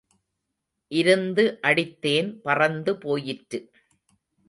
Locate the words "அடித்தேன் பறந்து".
1.61-2.97